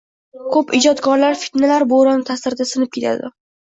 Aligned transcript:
Ko‘p 0.53 0.71
ijodkorlar 0.77 1.37
fitnalar 1.43 1.85
bo‘roni 1.93 2.27
ta’sirida 2.31 2.71
sinib 2.73 2.95
ketadi. 2.99 3.35